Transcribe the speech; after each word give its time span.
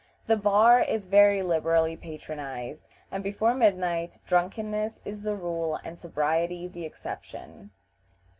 The 0.25 0.35
bar 0.35 0.81
is 0.81 1.05
very 1.05 1.43
liberally 1.43 1.95
patronized, 1.95 2.87
and 3.11 3.23
before 3.23 3.53
midnight 3.53 4.17
drunkenness 4.25 4.99
is 5.05 5.21
the 5.21 5.35
rule 5.35 5.75
and 5.83 5.99
sobriety 5.99 6.67
the 6.67 6.85
exception. 6.85 7.69